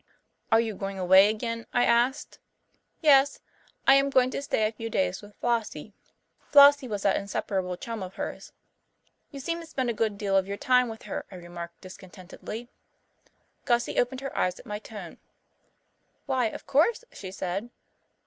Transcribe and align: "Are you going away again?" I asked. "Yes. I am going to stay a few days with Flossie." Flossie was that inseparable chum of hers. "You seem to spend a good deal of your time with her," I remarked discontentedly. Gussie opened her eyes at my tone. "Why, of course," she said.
"Are 0.51 0.59
you 0.59 0.73
going 0.73 0.97
away 0.97 1.29
again?" 1.29 1.67
I 1.73 1.85
asked. 1.85 2.39
"Yes. 3.01 3.39
I 3.85 3.93
am 3.93 4.09
going 4.09 4.31
to 4.31 4.41
stay 4.41 4.67
a 4.67 4.71
few 4.71 4.89
days 4.89 5.21
with 5.21 5.35
Flossie." 5.35 5.93
Flossie 6.51 6.87
was 6.87 7.03
that 7.03 7.17
inseparable 7.17 7.77
chum 7.77 8.01
of 8.01 8.15
hers. 8.15 8.51
"You 9.29 9.39
seem 9.39 9.59
to 9.61 9.67
spend 9.67 9.91
a 9.91 9.93
good 9.93 10.17
deal 10.17 10.35
of 10.35 10.47
your 10.47 10.57
time 10.57 10.89
with 10.89 11.03
her," 11.03 11.27
I 11.29 11.35
remarked 11.35 11.81
discontentedly. 11.81 12.67
Gussie 13.65 13.99
opened 13.99 14.21
her 14.21 14.35
eyes 14.35 14.57
at 14.59 14.65
my 14.65 14.79
tone. 14.79 15.19
"Why, 16.25 16.47
of 16.47 16.65
course," 16.65 17.03
she 17.13 17.31
said. 17.31 17.69